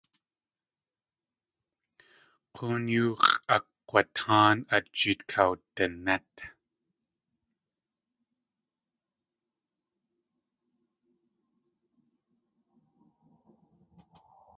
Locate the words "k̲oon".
2.55-2.83